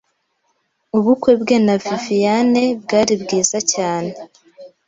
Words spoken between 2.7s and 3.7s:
bwari bwiza